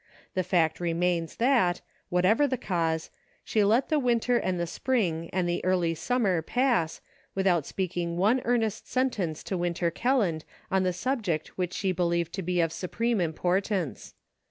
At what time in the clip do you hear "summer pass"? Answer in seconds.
5.93-7.01